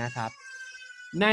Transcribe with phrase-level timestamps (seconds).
[0.00, 0.30] นะครับ
[1.22, 1.26] ใน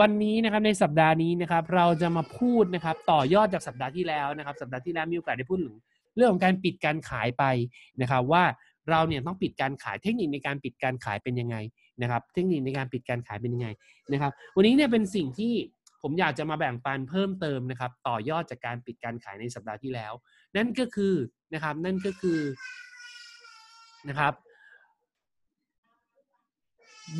[0.00, 5.74] วันนี้นะครับในสัปดาห์นี้นะครับ เราจะมาพูดนะครับ ต่อยอดจากสัปดาห์ที่แล้วนะครับ สัปดาห์ที่แล้วมีโอกาสได้พูดถึง
[6.16, 7.44] เรื่องของการปิดการขายไป
[8.00, 8.44] นะครับ ว่า
[8.90, 11.56] เราเนี่ยต้องปิดการขายเทคนิคในการปิดการขายเป็นยังไง
[12.02, 13.68] นะครับ เทคนิคในการปิดการขายเป็นยังไง
[14.12, 15.52] นะครับ วันนี้เนี่ยเป็นสิ่งที่
[16.02, 20.12] ผมอยากจะมาแบ่งปันเพิ่มเติมนะครับ ต่อยอดจากการปิดการขายในสัปดาห์ที่แล้ว
[20.56, 21.14] นั่นก็คือ
[21.54, 22.40] นะครับนั่นก็คือ
[24.08, 24.32] นะครับ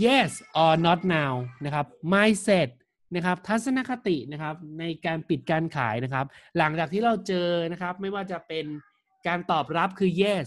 [0.04, 0.30] yes
[0.62, 1.32] or not now
[1.64, 2.68] นะครับ mindset
[3.14, 6.26] นะครับทัศนคตินะครับในการปิดการขายนะครับ
[6.58, 8.64] หลังจากที่เราเจอนะครับไม่ว่าจะเป็น
[9.26, 10.46] การตอบรับคือ yes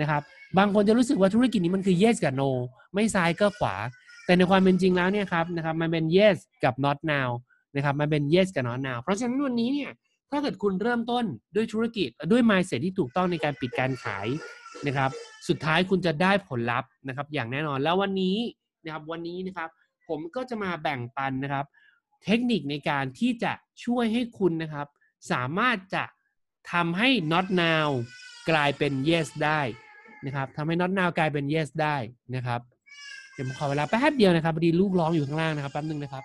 [0.00, 0.22] นะครับ
[0.58, 2.50] บางคนจะรู้สึกว่าธุรกิจนี้มันคือ yes กับ no
[2.94, 3.76] ไม่ซ้ายก็ขวา
[4.26, 7.28] แต่ในความเป็นจริงแล้วเนี่ยครับนะครับมันเป็น yes กับ not now
[7.76, 9.90] นะครับมันเป็น yes กับ not now เพราะฉะนั้นวันนี้เนี่ย
[10.30, 11.24] ถ้าเกิดคุณเริ่มต้น
[11.56, 14.26] ด้วยธุรกิจด้วย mindset ที่ถูกต้องในการปิดการขาย
[14.86, 15.10] นะครับ
[15.48, 18.36] สุดท้ายคุณจะได้ผลลัพธ์นะครับอย่างแน่นอนแล้ววันนี้
[18.84, 19.68] นะครับวันนี้นะครับ
[20.08, 21.66] ผมก็จะมาแบ่งปันนะครับ
[22.24, 23.52] เทคนิคในการที่จะ
[23.84, 24.86] ช่วยให้คุณนะครับ
[25.32, 26.04] สามารถจะ
[26.72, 27.88] ทำให้ not now
[28.50, 29.60] กลายเป็น yes ได้
[30.26, 31.96] นะครับทำให้ not now กลายเป็น yes ได้
[32.34, 32.60] นะครับ
[33.32, 36.24] เดี๋ยวผมขอเวลาแป๊บเดียวนะครับพอดีลูกร้องอยู่ข้างล่างนะครับแป๊บนึงนะครับ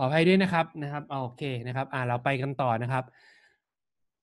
[0.00, 3.04] ขออภัยด้วยนะครับนะครับโอเคนะครับ อ่าเราไปกันต่อนะครับ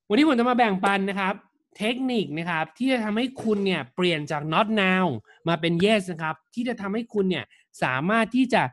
[0.09, 1.33] วันนี้ผมจะมาแบ่งปันนะครับ
[1.77, 5.05] เทคนิคนะครับ ที่จะทำให้คุณเนี่ยเปลี่ยนจาก not now
[5.47, 7.45] มาเป็น yes นะครับ ที่จะทำให้คุณเนี่ย
[7.83, 8.64] สามารถที่จะ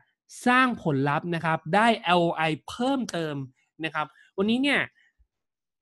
[0.47, 1.87] สร้างผลลัพธ์นะครับ ได้
[2.19, 3.35] LOI เพิ่มเติม
[3.85, 4.79] นะครับ วันนี้เนี่ย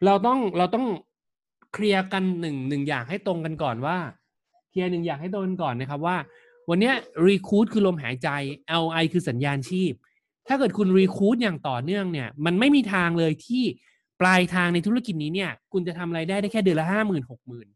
[0.05, 0.85] เราต้องเราต้อง
[1.73, 3.97] เคลียร์กันหนึ่งหนึ่งอย่างให้ตรงกันก่อนว่า
[4.69, 6.17] เคลียร์หนึ่งอย่างให้ตรงกันก่อนนะครับว่า
[6.69, 6.91] วันนี้
[7.27, 8.29] recruit คือลมหายใจ
[8.83, 9.93] LI คือสัญญาณชีพ
[10.47, 13.63] ถ้าเกิดคุณ recruit อย่างต่อเนื่องเนี่ย มันไม่มีทางเลยที่
[14.21, 17.67] ปลายทางในธุรกิจนี้เนี่ย คุณจะทำไรายได้ได้แค่เดือนละห้าหมื่นหกหมื่น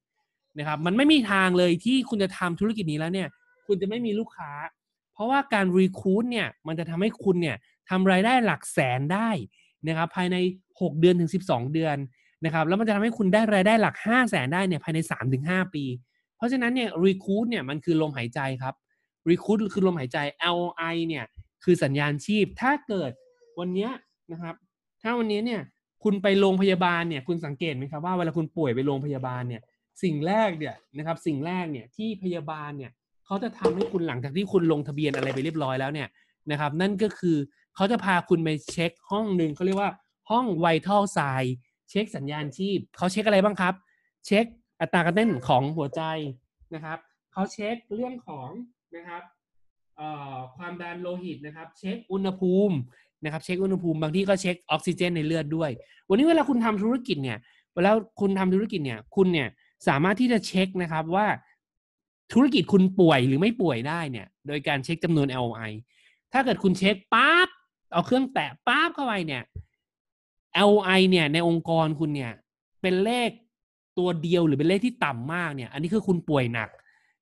[0.59, 3.27] นะครับ มันไม่มีทางเลยที่คุณจะทำธุรกิจนี้แล้วเนี่ย
[3.67, 4.51] คุณจะไม่มีลูกค้า
[5.13, 7.57] เพราะว่าการ recruit เนี่ย มันจะทำให้คุณเนี่ย
[7.89, 9.29] ทำรายได้หลักแสนได้
[9.87, 10.35] นะครับ ภายใน
[10.71, 11.97] 6 เดือนถึง 12 เดือน
[12.45, 14.99] นะครับ แล้วมันจะทำให้คุณได้รายได้หลัก 5 0 0แสนได้เนี่ยภายใน
[15.41, 15.83] 3-5 ปี
[16.37, 18.75] เพราะฉะนั้นเนี่ย recruit เนี่ยมันคือลมหายใจครับ
[19.29, 20.17] recruit คือลมหายใจ
[20.57, 21.25] LI เนี่ย
[21.65, 23.11] คือสัญญาณชีพ ถ้าเกิด
[23.59, 23.89] วันนี้
[24.31, 24.55] นะครับ
[25.01, 25.61] ถ้าวันนี้เนี่ย
[26.03, 29.61] คุณไปโรงพยาบาลเนี่ยคุณสังเกตไหมครับว่าเวลาคุณป่วยไปโรงพยาบาลเนี่ย
[30.03, 32.91] สิ่งแรกเนี่ยนะครับสิ่งแรกเนี่ยที่พยาบาลเนี่ย
[33.25, 36.07] เขาจะทำให้คุณหลังจากที่คุณลงทะเบียนอะไรไปเรียบร้อยแล้วเนี่ย
[36.51, 37.37] นะครับ นั่นก็คือ
[37.75, 39.91] เขาจะพาคุณไปเช็คห้องหนึ่งเขาเรียกว่า
[40.29, 41.45] ห้อง vital sign
[41.89, 43.73] เช็คสัญญาณชีพเขาเช็คอะไรบ้างครับ
[44.25, 44.45] เช็ค
[44.81, 46.01] อัตราการเต้นของหัวใจ
[46.73, 46.97] นะครับ
[47.33, 48.49] เขาเช็คเรื่องของ
[48.95, 49.23] นะครับ
[50.57, 52.75] ความดันโลหิตนะครับ เช็คอุณหภูมิ
[53.23, 55.71] นะครับ เช็คอุณหภูมิบางทีก็เช็คออกซิเจนในเลือดด้วย
[56.09, 57.37] วันนี้เวลาคุณทำธุรกิจเนี่ย
[57.75, 59.47] เวลาคุณทำธุรกิจเนี่ย คุณเนี่ย
[59.87, 61.27] สามารถที่จะเช็คนะครับว่า
[62.33, 65.71] ธุรกิจคุณป่วยหรือไม่ป่วยได้เนี่ย โดยการเช็คจำนวน LOI
[66.33, 67.49] ถ้าเกิดคุณเช็คปั๊บ
[67.91, 69.43] เอาเครื่องแตะปั๊บเข้าไปเนี่ย
[70.67, 72.31] LOI เนี่ยในองค์กรคุณเนี่ย
[72.81, 73.29] เป็นเลข
[73.97, 76.69] ตัวเดียวหรือเป็นเลขที่ต่ำมากเนี่ย อันนี้คือคุณป่วยหนัก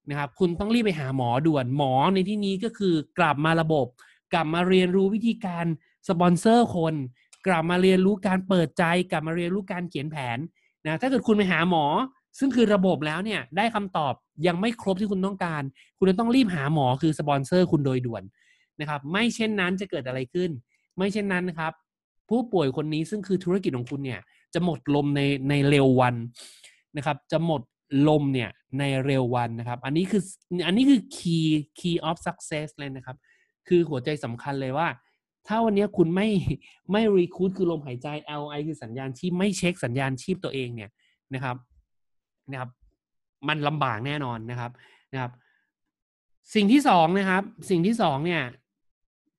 [0.09, 3.87] นะครับคุณต้องรีบไปหาหมอด่วนหมอในที่นี้ก็คือกลับมาระบบ
[4.33, 5.65] กลับมาเรียนรู้วิธีการ
[6.09, 6.93] สปอนเซอร์คน
[7.47, 10.37] กลับมาเรียนรู้การเปิดใจ กลับมาเรียนรู้การเขียนแผน
[10.85, 11.85] นะถ้าเกิดคุณไปหาหมอ
[12.39, 14.13] ซึ่งคือระบบแล้วเนี่ยได้คำตอบ
[14.47, 15.63] ยังไม่ครบที่คุณต้องการ
[15.97, 18.23] คุณจะต้องรีบหาหมอคือสปอนเซอร์คุณโดยด่วน
[18.79, 20.49] นะครับ ไม่เช่นนั้นจะเกิดอะไรขึ้น
[20.97, 21.73] ไม่เช่นนั้นนะครับ
[22.29, 24.21] ผู้ป่วยคนนี้ซึ่งคือธุรกิจของคุณเนี่ย
[24.53, 26.15] จะหมดลมในในเร็ววัน
[26.97, 27.61] นะครับ จะหมด
[28.07, 28.49] ลมเนี่ย
[28.79, 30.21] ในเร็ววันนะครับ อันนี้คือ
[30.67, 31.47] อันนี้คือ key
[31.79, 33.17] key of success เลยนะครับ
[33.67, 34.87] คือหัวใจสำคัญเลยว่า
[35.47, 36.27] ถ้าวันนี้คุณไม่
[36.91, 38.07] ไม่ recruit คือลมหายใจ
[38.41, 40.89] LI คือสัญญาณชีพไม่เช็คสัญญาณชีพตัวเองเนี่ย
[41.33, 41.55] นะครับ
[42.51, 42.69] นะครับ
[43.47, 44.71] มันลำบากแน่นอนนะครับ
[45.13, 45.31] นะครับ
[46.55, 48.43] สิ่งที่สองนะครับ สิ่งที่สองเนี่ย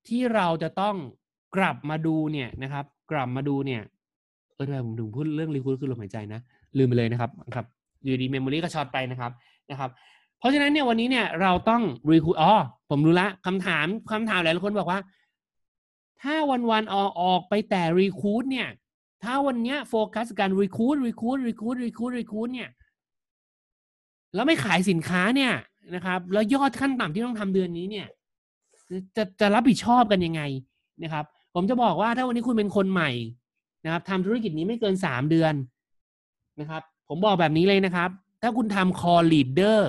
[0.07, 0.95] ที่เราจะต้อง
[1.55, 3.81] กลับมาดูเนี่ยนะครับ กลับมาดูเนี่ย
[4.53, 6.41] เออทำไมผมถึงพูดเรื่อง recruit คือลมหายใจนะ
[6.77, 7.65] ลืมไปเลยนะครับครับ
[8.05, 9.31] อยู่ดี memory ก็ short ไปนะครับ
[9.71, 9.89] นะครับ
[10.39, 11.81] เพราะฉะนั้นเนี่ยวันนี้เนี่ยเราต้อง
[12.11, 12.53] recruit อ๋อ
[12.89, 14.99] ผมรู้ละคำถามคำถามหลายคนบอกว่า
[16.21, 18.67] ถ้าวันวันออกออกไปแต่ recruit เนี่ย
[19.23, 22.69] ถ้าวันเนี้ยโฟกัสการรีคูดรีคูดรีคูดรีคูดรีคูดเนี่ย
[24.35, 25.53] แล้วไม่ขายสินค้าเนี่ย
[25.95, 28.07] นะครับ แล้วยอดขั้นต่ำที่ต้องทำเดือนนี้เนี่ย
[29.15, 30.41] จะจะรับผิดชอบกันยังไง
[31.03, 31.25] นะครับ
[31.55, 33.11] ผมจะบอกว่าถ้าวันนี้คุณเป็นคนใหม่
[33.85, 35.53] นะครับทำธุรกิจนี้ไม่เกินสามเดือน
[36.59, 38.09] นะครับ ผมบอกแบบนี้เลยนะครับ
[38.41, 39.79] ถ้าคุณทำ call leader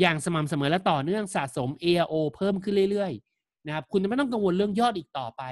[0.00, 5.42] อย่างสม่ำเสมอและต่อเนื่องสะสม AO เพิ่มขึ้นเรื่อยๆนะครับ คุณจะไม่ต้องกังวลเรื่องยอดอีกต่อไป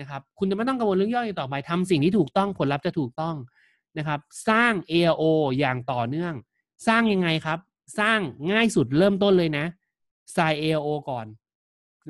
[0.00, 3.36] นะครับ คุณจะไม่ต้องกังวลเรื่องยอดอีกต่อไปทำสิ่งที่ถูกต้องผลลัพธ์จะถูกต้อง
[3.98, 5.22] นะครับ สร้าง AO
[5.58, 6.34] อย่างต่อเนื่อง
[6.86, 7.58] สร้างยังไงครับ
[7.98, 8.18] สร้าง
[8.50, 9.66] ง่ายสุดเริ่มต้นเลยนะ
[10.34, 11.26] ใส่ AO ก่อน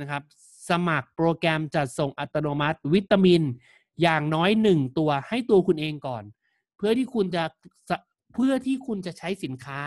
[0.00, 0.22] นะครับ
[0.68, 3.42] สมัครโปรแกรมจัดส่งอัตโนมัติ วิตามิน
[4.02, 6.22] อย่างน้อยหนึ่งตัวให้ตัวคุณเองก่อน
[6.76, 7.44] เพื่อที่คุณจะ
[8.34, 9.80] เพื่อที่คุณจะใช้สินค้า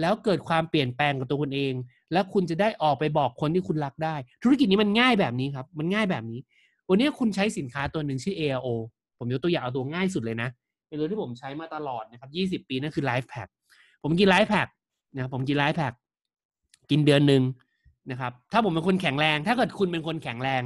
[0.00, 1.74] แล้วเกิดความเปลี่ยนแปลงกับตัวคุณเอง
[2.12, 6.40] และคุณจะได้ออกไปบอกคนที่คุณรักได้ ธุรกิจนี้มันง่ายแบบนี้ครับ มันง่ายแบบนี้
[6.88, 8.68] วันนี้คุณใช้สินค้าตัวหนึ่งชื่อ ARO
[9.18, 10.48] ผมยกตัวอย่างเอาตัวง่ายสุดเลยนะ
[10.88, 12.26] เป็นตัวที่ผมใช้มาตลอดนะครั
[12.56, 13.48] บ20 ปีนั่นคือ Life Pack
[14.02, 14.68] ผมกิน Life Pack
[15.14, 15.94] นะผมกิน Life Pack
[16.90, 17.42] กินเดือนหนึ่ง
[18.10, 20.62] นะครับ ถ้าผมเป็นคนแข็งแรง ถ้าเกิดคุณเป็นคนแข็งแรง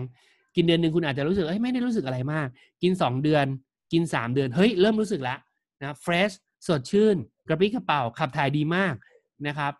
[0.57, 2.49] กินเดือนหนึ่งคุณอาจจะรู้สึกเฮ้ยไม่ได้รู้สึกอะไรมาก
[2.83, 3.47] กิน 2 เดือน
[3.93, 5.39] กิน 3 เดือน เฮ้ย เริ่มรู้สึกแล้ว
[5.81, 6.31] นะเฟรช
[6.67, 7.17] สดชื่น
[7.49, 8.95] กระปรี้กระเป๋าขับถ่ายดีมาก
[9.47, 9.73] นะครับ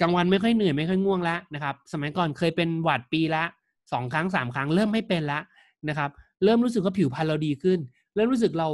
[0.00, 3.44] กลางวันไม่ค่อยเหนื่อยไม่ค่อยง่วงแล้วนะครับ สมัยก่อนเคยเป็นหวัดปีละ
[3.92, 5.42] สองครั้งสามครั้งเริ่มไม่เป็นล้ว
[5.88, 6.10] นะครับ
[6.44, 7.78] เริ่มรู้สึกว่าผิวพรรณเราดีขึ้น
[8.14, 8.68] เริ่มรู้สึกเรา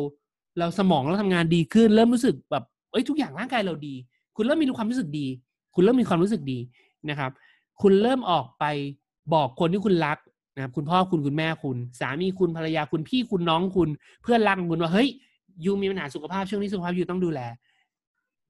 [0.59, 3.95] เราสมองเราทำงานดีขึ้น เริ่มรู้สึกแบบเอ้ยทุกอย่างร่างกายเราดี
[4.37, 5.27] คุณเริ่มมีความรู้สึกดี
[5.75, 6.59] คุณเริ่มมีความรู้สึกดี
[7.11, 7.31] นะครับ
[7.83, 8.65] คุณเริ่มออกไป
[9.35, 10.19] บอกคนที่คุณรัก
[10.55, 13.89] นะครับคุณพ่อคุณคุณแม่คุณ สามีคุณภรรยาคุณพี่คุณน้องคุณ
[14.23, 15.09] เพื่อนรักคุณว่าเฮ้ย
[15.65, 17.41] ยูมีปัญหาสุขภาพช่วงนี้สุขภาพยูต้องดูแล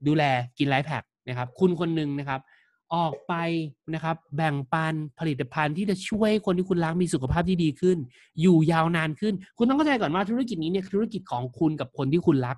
[0.07, 0.23] ดูแล
[0.59, 2.41] กินไลฟ์แพคนะครับ คุณคนหนึ่งนะครับ
[2.95, 3.35] ออกไป
[3.95, 7.99] นะครับ แบ่งปันผลิตภัณฑ์ที่จะช่วยคนที่คุณรักมีสุขภาพที่ดีขึ้น
[8.41, 12.57] อยู่ยาวนานขึ้น คุณต้องเข้าใจก่อนว่าธุรกิจนี้เนี่ยธุรกิจของคุณกับคนที่คุณรัก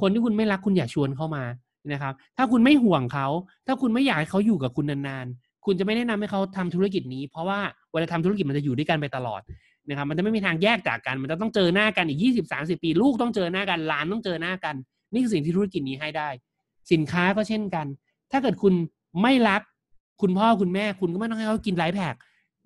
[0.00, 1.44] คนที่คุณไม่รักคุณอย่าชวนเข้ามา
[1.92, 3.26] นะครับ ถ้าคุณไม่ห่วงเขา
[3.66, 7.58] ถ้าคุณไม่อยากให้เขาอยู่กับคุณนานๆคุณจะไม่แนะนำให้เขาทำธุรกิจนี้ เพราะว่า
[7.92, 9.40] เวลาทำธุรกิจมันจะอยู่ด้วยกันไปตลอด
[9.88, 14.74] นะครับมันจะไม่มีทางแยกจากกัน มันจะต้องเจอหน้ากันอีกยี่สิบสาสิปี ลูกต้องเจอหน้ากันหลานต้องเจอหน้ากัน
[15.12, 16.28] นี่คือสิ่งที่ธุรกิจนี้ให้ได้
[16.92, 17.86] สินค้าก็เช่นกัน
[18.32, 18.74] ถ้าเกิดคุณ
[19.22, 19.62] ไม่รัก
[20.22, 22.14] คุณพ่อคุณแม่คุณก็ไม่ต้องให้เขากินไลฟ์แพค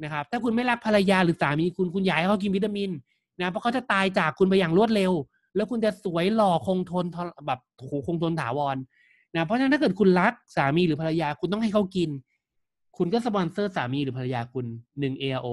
[0.02, 2.90] นะครับถ้าคุณไม่รักภรรยาหรือสามีคุณคุณอยากให้เขากินวิตามิน
[3.40, 5.12] นะเพราะเขาจะตายจากคุณไปอย่างรวดเร็ว
[5.56, 7.04] แล้วคุณจะสวยหล่อคงทน
[7.46, 8.76] แบบโหคงทนถาวร
[9.34, 12.10] นะเพราะฉะนั้นถ้าเกิดคุณรักสามีหรือภรรยาคุณต้องให้เขากิน
[12.96, 14.66] คุณก็สปอนเซอร์สามีหรือภรรยาคุณ
[15.00, 15.46] หนึ่ง AO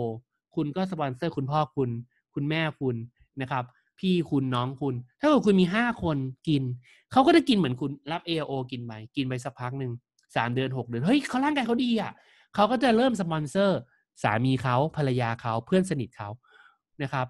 [0.57, 1.89] คุณก็สปอนเซอร์คุณพ่อคุณ
[2.35, 2.95] คุณแม่คุณ
[3.41, 3.63] นะครับ
[3.99, 6.17] พี่คุณน้องคุณ ถ้าเกิดคุณมีห้าคน
[6.47, 6.63] กิน
[7.11, 9.91] เขาก็จะกินเหมือนคุณรับ AO กินไปกินไปสักพักหนึ่ง
[10.35, 12.11] สามเดือนหกเดือนเฮ้ยเขาร่างกายเขาดีอะ
[12.55, 13.79] เขาก็จะเริ่มสปอนเซอร์
[14.23, 16.29] สามีเขาภรรยาเขาเพื่อนสนิทเขา
[17.03, 17.27] นะครับ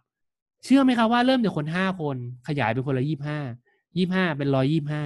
[0.64, 3.40] เชื่อไหมครับว่าเริ่มจากคนห้าคนขยายเป็นคนละยี่ห้า
[3.98, 5.04] ยี่ห้าเป็นร้อยยี่ห้า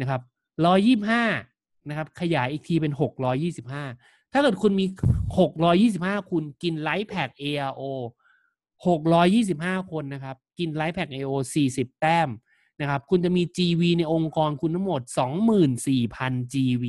[0.00, 0.20] นะครับ
[0.66, 1.22] ร้อยยี่ห้า
[1.88, 3.84] นะครับ ขยายอีกทีเป็นหกร้อยี่สิบห้า
[4.32, 4.86] ถ้าเกิดคุณมี
[5.38, 7.82] หกร้อยี่สิบห้าคุณกินไลฟ์แพค ARO
[8.88, 12.28] หกร้อยี่สิบห้าคนนะครับ กินไลฟ์แพค AO สี่สิบแต้ม
[12.80, 16.84] นะครับ คุณจะมี GV ในองค์กรคุณทั้งหมดสองหมื่นสี่พัน GV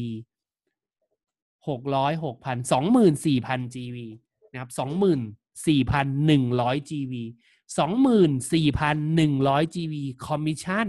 [1.68, 3.98] หกร้อยหกพันสองหมื่นสี่พัน GV
[4.52, 5.22] นะครับสองหมื่น
[5.68, 7.14] สี่พันหนึ่งร้อย GV
[7.78, 9.94] สองหมื่นสี่พันหนึ่งร้อย GV
[10.26, 10.88] คอมมิชชั่น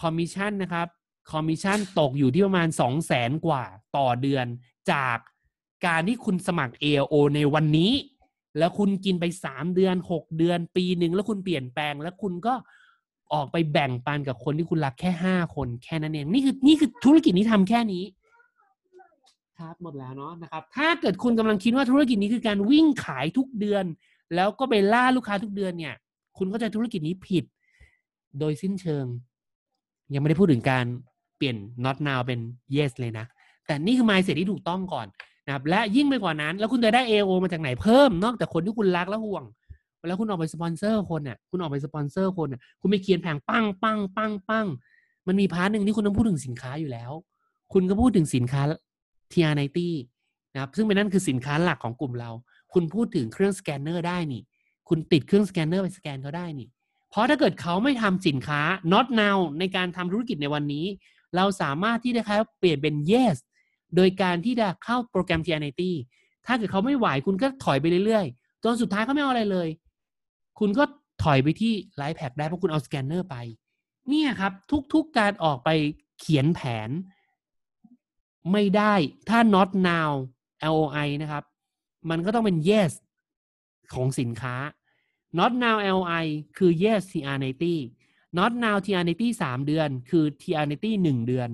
[0.00, 0.88] คอมมิชชั่นนะครับ
[1.32, 3.64] คอมมิชชั่นตกอยู่ที่ประมาณสองแสนกว่า
[3.96, 4.46] ต่อเดือน
[4.92, 5.18] จาก
[5.84, 7.92] การที่คุณสมัคร AO ในวันนี้
[8.58, 12.54] แล้วคุณกินไปสามเดือนหกเดือน ปีหนึ่งแล้วคุณเปลี่ยนแปลง แล้วคุณก็
[13.32, 18.04] ออกไปแบ่งปันกับคนที่คุณรักแค่ห้าคนแค่นั้นเองนี่คือนี่คือธุรกิจนี้ทำแค่นี้
[19.58, 23.84] ครับหมดแล้วเนาะนะครับ ถ้าเกิดคุณกำลังคิดว่าธุรกิจนี้คือการวิ่งขายทุกเดือน
[24.34, 25.94] แล้วก็ไปล่าลูกค้าทุกเดือนเนี่ย
[26.38, 27.44] คุณก็จะธุรกิจนี้ผิด
[28.38, 29.04] โดยสิ้นเชิง
[30.14, 30.84] ยังไม่ได้พูดถึงการ
[31.36, 32.40] เปลี่ยน not now เป็น
[32.76, 33.26] yes เลยนะ
[33.66, 35.06] แต่นี่คือ mindset ที่ถูกต้องก่อน
[35.46, 39.44] นะครับและยิ่งไปกว่านั้น แล้วคุณจะได้ AO มาจากไหนเพิ่มนอกจากคนที่คุณรักและห่วง
[40.08, 44.66] แล้วคุณออกไปสปอนเซอร์คนเนี่ยคุณออกไปสปอนเซอร์คนเนี่ยคุณไปเขียนแผนปังปังปังปัง
[45.26, 47.12] มันมี part หนึ่งที่คุณต้องพูดถึงสินค้าอยู่แล้ว
[47.72, 48.62] คุณก็พูดถึงสินค้า
[49.32, 49.78] TR90
[50.52, 52.30] นะครับซึ่งเป็นนั่นคือสินค้าหลักของกลุ่มเรา
[52.72, 54.42] คุณพูดถึงเครื่องสแกนเนอร์ได้นี่
[54.88, 56.68] คุณติดเครื่องสแกนเนอร์ไปสแกนเขาได้นี่
[57.10, 58.60] เพราะถ้าเกิดเขาไม่ทำสินค้า
[58.92, 60.86] not now ในการทำธุรกิจในวันนี้
[61.36, 62.22] เราสามารถที่จะ
[62.58, 63.36] เปลี่ยนเป็น yes
[63.96, 65.82] โดยการที่จะเข้าโปรแกรม TR90
[66.46, 69.68] ถ้าเกิดเขาไม่ไหวคุณก็ถอยไปเรื่อยๆ จนสุดท้ายเขาไม่เอาอะไรเลย
[70.58, 70.84] คุณก็
[71.22, 73.36] ถอยไปที่ LifePak ได้เพราะคุณเอาสแกนเนอร์ไป
[74.08, 74.52] เนี่ยครับ
[74.92, 75.68] ทุกๆการออกไป
[76.20, 76.90] เขียนแผน
[78.52, 78.94] ไม่ได้
[79.28, 80.10] ถ้า not now
[80.74, 81.44] LOI นะครับ
[82.10, 82.92] มันก็ต้องเป็น yes
[83.94, 84.56] ของสินค้า
[85.38, 86.26] not now LOI
[86.56, 87.64] คือ yes tr90
[88.38, 91.48] not now tr90 สามเดือน คือ tr90 หนึ่งเดือน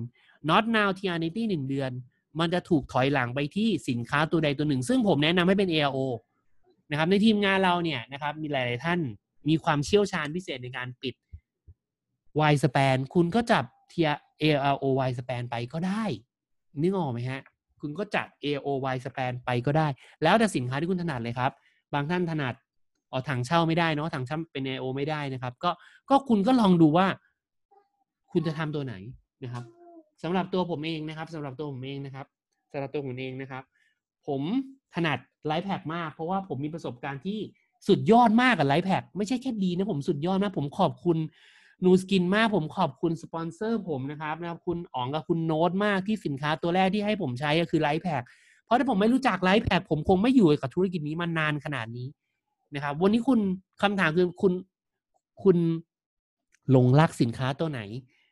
[0.49, 1.91] not now tr90 หนึ่งเดือน
[2.39, 5.99] มันจะถูกถอยหลังไปที่สินค้าตัวใดตัวหนึ่ง ซึ่งผมแนะนำให้เป็น ARO
[6.91, 8.99] นะครับ ในทีมงานเราเนี่ยนะครับมีหลาย ๆ ท่าน
[9.49, 11.15] มีความเชี่ยวชาญพิเศษในการปิด
[12.51, 14.09] Y span คุณก็จับเทีย
[14.41, 16.03] ARO Y span ไปก็ได้
[16.81, 17.41] นึกออกไหมฮะ
[17.81, 19.87] คุณก็จัด AOY span ไปก็ได้
[20.23, 21.51] แล้วแต่สินค้าที่คุณถนัดเลยครับ
[21.93, 22.55] บางท่านถนัด
[23.11, 25.71] อ๋อถังเช่าไม่ได้เนาะถังเช่าเป็น AO ไม่ได้นะครับ ก็
[26.09, 27.07] ก็คุณก็ลองดูว่า
[28.31, 28.95] คุณจะทำตัวไหน
[29.43, 29.63] นะครับ
[30.23, 32.25] สำหรับตัวผมเองนะครับสำหรับตัวผมเองนะครับ
[32.71, 33.63] สำหรับตัวผมเองนะครับ
[34.27, 34.41] ผม
[34.95, 37.39] ถนัดไลฟ์แพคมาก เพราะว่าผมมีประสบการณ์ที่
[37.87, 41.17] สุดยอดมากกับ LifePak ไม่ใช่แค่ดีนะผมสุดยอดมากผมขอบคุณ
[41.83, 48.21] Nu Skin มากผมขอบคุณสปอนเซอร์ผมนะครับนะครับคุณอ๋องกับคุณโน้ตมากที่สินค้าตัวแรกที่ให้ผมใช้ก็คือ LifePak
[48.65, 52.07] เพราะถ้าผมไม่รู้จัก LifePak ผมคงไม่อยู่กับธุรกิจนี้มานานขนาดนี้
[52.75, 53.39] นะครับ วันนี้คุณ
[53.81, 54.53] คำถามคือคุณ
[55.43, 55.57] คุณ
[56.71, 57.81] หลงรักสินค้าตัวไหน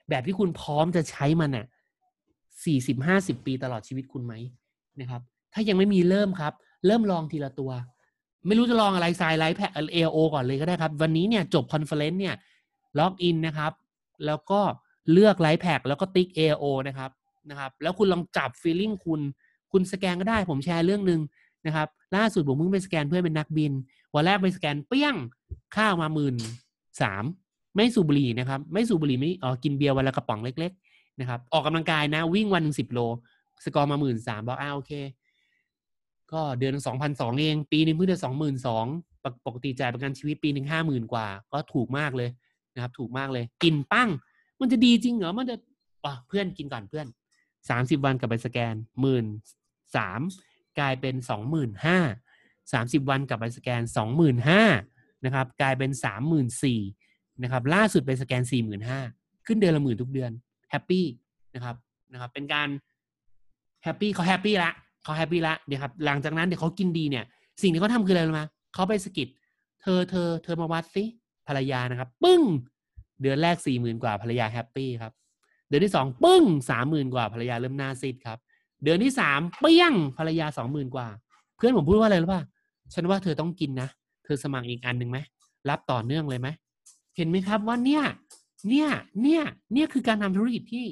[0.10, 1.66] แบบที่คุณพร้อมจะใช้มันอะ
[2.66, 4.34] สี่สิบห้าสิบปีตลอดชีวิตคุณไหม
[5.00, 5.22] นะครับ
[5.54, 6.54] ถ้ายังไม่มีเริ่มครับ
[6.86, 7.72] เริ่มลองทีละตัว
[8.48, 12.36] ไม่รู้จะลองอะไรไซ LifePak AO ก่อนเลยก็ได้ครับ วันนี้เนี่ยจบ conference เนี่ย
[13.00, 13.72] login นะครับ
[14.26, 14.62] แล้วก็
[15.12, 17.12] เลือก LifePak แล้วก็ติ๊ก AO นะครับ
[17.50, 19.22] นะครับ แล้วคุณลองจับ feeling คุณ
[19.72, 21.22] คุณสแกนก็ได้ผมแชร์เรื่องหนึ่ง
[21.66, 23.72] นะครับ ล่าสุดผมเพิ่งไปสแกนเพื่อนเป็นนักบิน
[24.16, 25.16] วันแรกไปสแกนเปี้ยง
[25.76, 26.36] ค่าวมาหมื่น
[27.02, 27.24] สาม
[27.76, 30.74] ไม่สูบบุหรี่นะครับ ไม่สูบบุหรี่ไม่อ๋อกินเบียร์วันละกระป๋องเล็ก
[31.20, 33.00] นะครับ ออกกำลังกายนะวิ่งวันหนึ่งสิบโล
[33.66, 34.92] สกอร์มาหมื่นสามบอกอ้าโอเค
[36.34, 38.86] ก็เดือนสองพันสองเอง ปีนึงเพิ่งได้สองหมื่นสอง
[39.46, 42.30] ปกติจ่ายประกันชีวิตปีหนึ่งห้าหมื่นกว่า ก็ถูกมากเลย
[42.76, 44.10] นะครับ ถูกมากเลย กินปั้ง
[44.60, 45.56] มันจะดีจริงเหรอมันจะ
[46.28, 47.08] เพื่อนกินก่อนเพื่อน
[47.70, 49.26] สามสิบวันกลับไปสแกนหมื่น
[49.96, 50.22] สาม
[50.80, 52.00] กลายเป็นสองหมื่นห้า
[52.74, 54.64] สามสิบวันกลับไปสแกนสองหมื่นห้า
[55.26, 56.80] นะครับ กลายเป็นสามหมื่นสี่
[57.44, 59.00] นะครับ ล่าสุดไปสแกนสี่หมื่นห้า
[59.46, 60.32] ขึ้นเดือนละหมื่นทุกเดือน
[60.72, 61.06] happy
[61.56, 61.76] นะครับ
[62.14, 62.68] นะครับ เป็นการ
[63.84, 64.72] happy เขา happy ละ
[65.04, 67.26] เขา happy ละเดี๋ยวครับหลังจากนั้นเดี๋ยวเขากินดีเนี่ย
[67.62, 69.28] สิ่งที่เขาทำคืออะไรรู้ไหมเขาไปสะกิด
[69.82, 71.04] เธอเธอเธอมาวัดสิ
[71.48, 72.42] ภรรยานะครับ ปึ้ง
[73.22, 75.14] เดือนแรกสี่หมื่นกว่าภรรยา happy ครับ
[75.70, 78.38] เดือนที่สองปึ้งสามหมื่นกว่าภรรยาเริ่มหน้าซีดครับ
[78.84, 81.08] เดือนที่สามเปี้ยงภรรยาสองหมื่นกว่า
[81.58, 82.44] เพื่อนผมพูดว่าอะไรรู้ป่ะ
[82.94, 83.90] ฉันว่าเธอต้องกินนะ
[84.26, 85.20] เธอสมัครอีกอันหนึ่งไหม
[85.70, 86.48] รับต่อเนื่องเลยไหม
[87.18, 88.04] เห็นไหมครับว่าเนี่ย
[88.70, 88.90] เนี่ย
[89.24, 90.86] เนี่ย เนี่ยคือการทำธุรกิจที่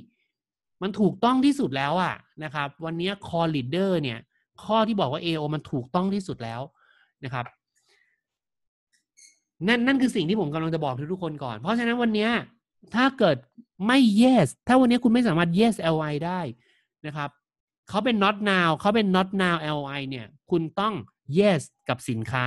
[0.82, 4.20] มันถูกต้องที่สุดแล้วอะนะครับ วันนี้ core leader เนี่ย
[4.64, 6.62] ข้อที่บอกว่า AO มันถูกต้องที่สุดแล้ว
[7.24, 7.46] นะครับ
[9.68, 12.30] นั่นนั่นคือสิ่งที่ผมกำลังจะบอกทุกคนก่อน เพราะฉะนั้นวันนี้
[12.96, 13.38] ถ้าเกิด
[13.88, 16.42] ไม่ yes ถ้าวันนี้คุณไม่สามารถ yes ly ได้
[17.08, 17.30] นะครับ
[17.90, 19.58] เขาเป็น not now เขาเป็น not now
[19.88, 20.94] ly เนี่ย คุณต้อง
[21.40, 22.46] yes กับสินค้า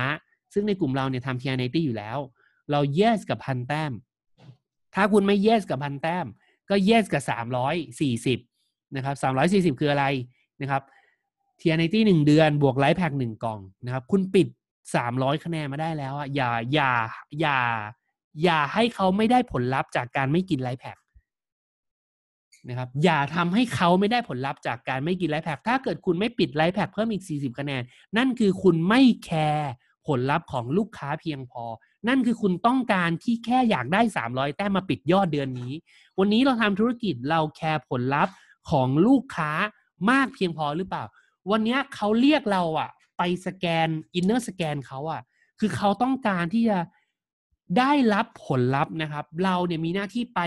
[0.53, 2.17] ซึ่งในกลุ่มเราเนี่ยทำ t n อยู่แล้ว
[2.71, 3.91] เรา yes กับพันแต้ม
[4.95, 6.27] ถ้าคุณไม่ yes กับพันแต้ม
[6.69, 8.39] ก็ yes กับสามร้อยสี่สิบ
[8.95, 10.05] นะครับสามร้อยสี่สิบคืออะไร
[10.61, 10.81] นะครับ
[11.59, 14.47] t n หนึ่งเดือนบวกไลฟ์แพ็กหนึ่งกล่องนะครับคุณปิด
[14.95, 16.91] สามร้อยคะแนนมาได้แล้วอะอย่าอย่า
[17.39, 17.59] อย่า
[18.43, 20.97] อย่าให้เขาไม่ได้ผลลัพธ์จากการไม่กินไลฟ์แพ็ก
[22.69, 27.81] นะครับอย่าทำให้เขาไม่ได้ผลลัพธ์จากการไม่กิน LifePak ถ้าเกิดคุณไม่ปิด LifePak เพิ่มอีก 40 คะแนน
[28.17, 29.71] นั่นคือคุณไม่แคร์
[30.07, 31.63] ผลลัพธ์ของลูกค้าเพียงพอ
[32.07, 35.73] นั่นคือคุณต้องการที่แค่อยากได้ 300 แต้มมาปิดยอดเดือนนี้
[36.19, 38.33] วันนี้เราทำธุรกิจเราแคร์ผลลัพธ์
[38.71, 39.51] ของลูกค้า
[40.09, 41.03] มากเพียงพอหรือเปล่า
[41.51, 45.21] วันนี้เขาเรียกเราอะไปสแกน inner scan เขาอะ
[45.59, 46.79] คือเขาต้องการที่จะ
[47.79, 50.39] ได้รับผลลัพธ์นะครับ เราเนี่ยมีหน้าที่ไป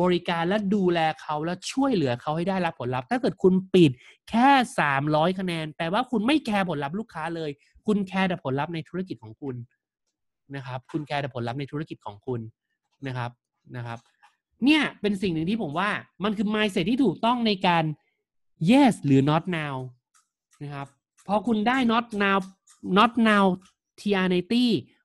[0.00, 3.90] บริการและดูแลเขาและช่วยเหลือเขาให้ได้รับผลลัพธ์ ถ้าเกิดคุณปิด
[4.30, 4.48] แค่
[4.78, 7.50] สามร้อยคะแนน แปลว่าคุณไม่แคร์ผลลัพธ์ลูกค้าเลย
[7.88, 9.56] คุณแคร์แต่ผลลัพธ์ในธุรกิจของคุณ
[10.56, 12.40] นะครับ คุณแคร์แต่ผลลัพธ์ในธุรกิจของคุณ
[13.06, 13.30] นะครับ
[13.76, 13.98] นะครับ
[14.64, 15.90] เนี่ยเป็นสิ่งหนึ่งที่ผมว่า
[16.24, 17.84] มันคือ mindset ที่ถูกต้องในการ
[18.70, 19.76] yes หรือ not now
[20.62, 20.86] นะครับ
[21.26, 22.38] พอคุณได้ not now
[22.98, 23.44] not now
[24.00, 24.54] TRNT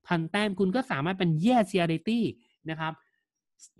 [0.08, 2.12] พันแต้มคุณก็สามารถเป็น yes TR90
[2.70, 2.94] นะครับ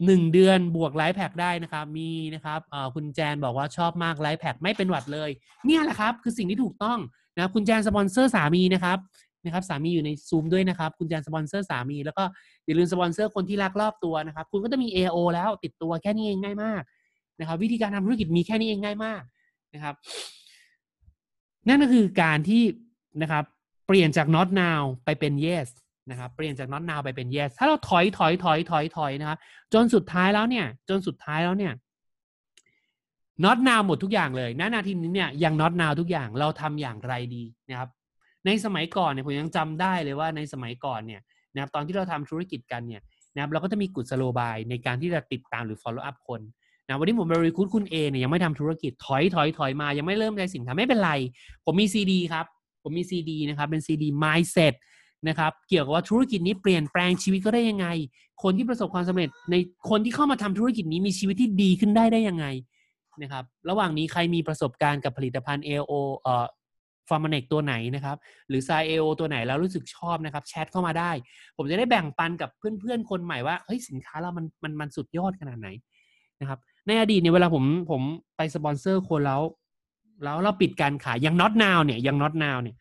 [0.06, 2.60] หนึ่งเดือนบวก LifePak ได้นะครับ มีนะครับ
[2.96, 5.30] คุณแจนบอกว่าชอบมาก LifePak ไม่เป็นหวัดเลย
[5.66, 7.00] เนี่ยแหละครับ คือสิ่งที่ถูกต้อง
[7.36, 8.98] นะค,คุณแจนสปอนเซอร์สามีนะครับ
[9.46, 12.24] นะครับสามีอยู่ในซูมด้วยนะครับ คุณแจนสปอนเซอร์สามี แล้วก็
[12.66, 16.82] อย่าลืมสปอนเซอร์คนที่รักรอบตัวนะครับ คุณก็จะมี AO แล้วติดตัวแค่นี้เองง่ายมาก
[17.40, 19.22] นะครับ วิธีการทำธุรกิจมีแค่นี้เองง่ายมาก
[19.74, 19.96] นะครับ
[21.68, 22.64] นั่นก็คือการที่
[23.22, 23.44] นะครับ
[23.88, 25.68] เปลี่ยนจาก not now ไปเป็น yes
[26.10, 29.38] นะครับเปลี่ยนจาก not now ไปเป็น yes ถ้าเราถอยถอยถอยถอยถอยนะครับ
[29.74, 31.74] จนสุดท้ายแล้วเนี่ย จนสุดท้ายแล้วเนี่ย
[33.46, 37.90] not now หมดทุกอย่างเลยณนาทีนี้เนี่ยยัง not now ทุกอย่างเราทำอย่างไรดีนะครับ
[38.46, 41.22] ในสมัยก่อนเนี่ยผมยังจำได้เลยว่าในสมัยก่อนเนี่ย
[41.54, 43.02] นะครับตอนที่เราทำธุรกิจกันเนี่ย
[43.34, 46.42] นะครับเราก็จะมีกุศโลบายในการที่จะติดตามหรือ follow up คน
[46.88, 51.12] นะวันนี้ผมไป recruit คุณเอเนี่ยยังไม่ทำธุรกิจถอยถอยถอยมายังไม่เริ่มใช้สินค้าไม่เป็นไร
[51.66, 52.46] ผมมีซีดีครับ
[52.84, 54.74] ผมมีซีดีนะครับเป็นซีดี mindset
[55.28, 57.88] นะครับเกี่ยวกับว่าธุรกิจนี้เปลี่ยนแปลงชีวิตก็ได้ยังไง
[58.44, 59.56] คนที่ประสบความสำเร็จใน
[59.90, 62.46] คนที่เข้ามาทำธุรกิจนี้มีชีวิตที่ดีขึ้นได้ได้ยังไง
[63.22, 66.46] นะครับระหว่างนี้ใครมีประสบการณ์กับผลิตภัณฑ์ AO เอ่อ
[67.10, 68.18] Pharmanex ตัวไหนนะครับ
[68.50, 71.12] หรือ s i เอตัวไหนแล้วรู้สึกชอบนะครับ แชทเข้ามาได้
[71.58, 75.68] ผมจะได้แบ่งปันกับเพื่อนๆ คนใหม่ว่าเฮ้ยสินค้าเรามันมันมันสุดยอดขนาดไหน
[76.42, 78.02] นะครับ ในอดีตเนี่ยเวลาผมผม
[78.38, 79.42] ไปสปอนเซอร์คนแล้ว
[80.24, 82.76] แล้วเราปิดการขายยัง not now เนี่ยยัง not now เนี่ย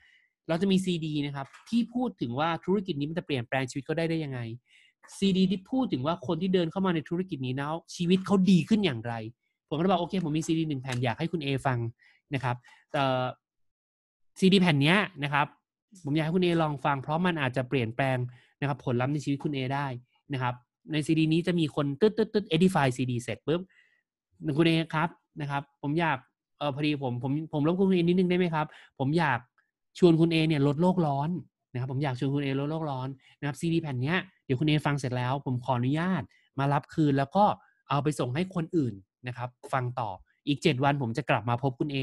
[0.48, 4.40] เราจะมีซีดีนะครับ ที่พูดถึงว่าธุรกิจนี้มันจะเปลี่ยนแปลงชีวิตเขาได้ได้ยังไง
[5.18, 9.14] ซีดีที่พูดถึงว่าคนที่เดินเข้ามาในธุรกิจนี้แล้วชีวิตเขาดีขึ้นอย่างไร
[9.68, 11.78] ผมก็บอกโอเค ผมมีซีดีหนึ่งแผ่นอยากให้คุณเอฟัง
[12.34, 12.56] นะครับ
[12.92, 13.02] แต่
[14.38, 15.46] ซีดีแผ่นนี้นะครับ
[16.04, 18.18] ผมอยากให้คุณเอลองฟัง เพราะมันอาจจะเปลี่ยนแปลง
[18.60, 19.86] นะครับ ผลลัพธ์ในชีวิตคุณเอได้
[20.32, 20.54] นะครับ
[20.92, 23.60] ในซีดีนี้จะมีคนตึ๊ดตึ๊ดตึ๊ด edify ซีดีเสร็จปุ๊บ
[24.58, 25.08] คุณเอครับ
[25.40, 26.18] นะครับ ผมอยาก
[26.58, 28.66] เออพอดีผมผมผมรบกวนคุณเอนิดนึงได้ไหมครับ
[28.98, 29.38] ผมอยาก
[29.98, 31.30] ชวนคุณเอเนี่ยลดโลกร้อน
[31.72, 33.08] นะครับผมอยากชวนคุณเอลดโลกร้อน
[33.40, 36.22] นะครับซีดีแผ่นนี้เดี๋ยวคุณเอฟังเสร็จแล้ว ผมขออนุญาต
[36.58, 37.44] มารับคืน แล้วก็
[37.90, 38.94] เอาไปส่งให้คนอื่น
[39.26, 40.10] นะครับ ฟังต่อ
[40.48, 41.98] อีก 7 วันผมจะกลับมาพบคุณเอ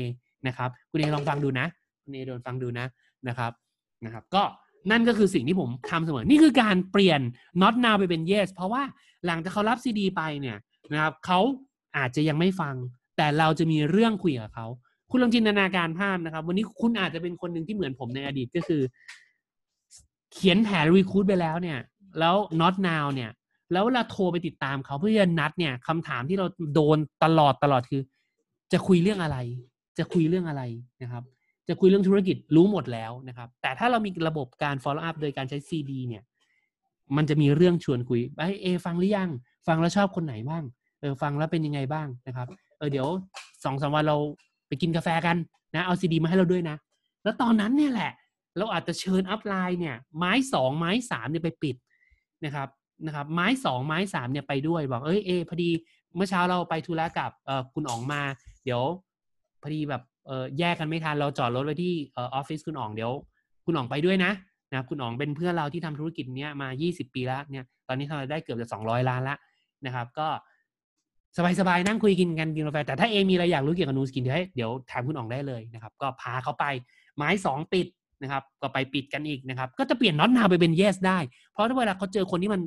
[0.48, 1.68] นะครับคุณเอลองฟังดูนะ
[2.04, 2.86] คุณเอโดนฟังดูนะ
[3.28, 3.52] นะครับ
[4.06, 4.44] นะครับ ก็
[4.92, 7.22] นั่นก็คือสิ่งที่ผมทำเสมอ นี่คือการเปลี่ยน
[7.62, 8.84] not now ไปเป็น yes เพราะว่า
[9.26, 10.58] หลังจากเขารับซีดีไปเนี่ย
[10.92, 11.40] นะครับเขา
[11.98, 12.76] อาจจะยังไม่ฟัง
[13.18, 14.68] แต่เราจะมีเรื่องคุยกับเขา
[15.10, 18.82] คุณลองจินตนาการภาพนะครับ วันนี้คุณอาจจะเป็นคนหนึ่งที่เหมือนผมในอดีตก็คือ
[20.34, 21.80] เขียนแผนรีคูดไปแล้วเนี่ย
[22.20, 23.32] แล้ว not now เนี่ย
[23.74, 28.02] แล้วเราโทรไปติดตามเขาเพื่อจะนัดเนี่ยคำถามที่เราโดนตลอดตลอดคือ
[28.74, 29.38] จะคุยเรื่องอะไร
[29.98, 30.64] จะคุยเรื่องอะไร
[31.02, 31.24] นะครับ
[31.68, 36.24] จะคุยเรื่องธุรกิจรู้หมดแล้วนะครับ แต่ถ้าเรามีระบบการ follow up โดยการใช้ CD เนี่ย
[37.16, 39.30] มันจะมีเรื่องชวนคุยไอเอ ฟังหรือยัง
[39.68, 40.64] ฟังแล้วชอบคนไหนบ้าง
[41.00, 43.08] เออฟังแล้วเป็นยังไงบ้างนะครับ เออเดี๋ยว
[43.64, 44.18] สองสามวันเรา
[44.70, 45.38] ไปกินกาแฟกัน
[45.76, 46.78] นะเอาซีดีมาให้เราด้วยนะ
[47.24, 48.12] แล้วตอนนั้นเนี่ยแหละ
[48.58, 51.76] เราอาจจะเชิญอัพไลน์เนี่ยไม้สองไม้สามเนี่ยไปปิด
[52.46, 52.70] นะครับ
[53.06, 55.70] นะครับไม้สองไม้สามเนี่ยไปด้วยบอกเอ้ยเอพอดี
[56.16, 58.22] เมื่อเช้าเราไปธุระกับเออคุณอ๋องมา
[58.64, 58.82] เดี๋ยว
[59.62, 63.12] พอดีแบบเออแยกกันไม่ทันเราจอดรถไว้ที่เออฟฟิศคุณอ๋องเดี๋ยว
[63.66, 64.32] คุณอ๋องไปด้วยนะ
[64.74, 69.36] นะคุณอ๋องเป็นเพื่อนเราที่ทำธุรกิจเนี้ยมา 20 ปีแล้วเนี่ยตอนนี้ทำได้เกือบจะ200 ล้านละ
[69.86, 70.28] นะครับ ก็
[71.60, 76.66] สบายๆนั่งคุยกินกันกินกาแฟแต่ถ้าเองมีอะไรอยากรู้เกี่ยวกับนูสกินเดี๋ยวให้เดี๋ยวถามคุณอ๋องได้เลยนะครับ ก็พาเขาไป
[77.18, 77.88] ไม้สองปิด
[78.22, 81.20] นะครับ ก็ไปปิดกันอีกนะครับ ก็จะเปลี่ยนน็อตนาไปเป็น yes ได้
[81.52, 82.62] เพราะถ้าเวลาเขาเจอคนที่มัน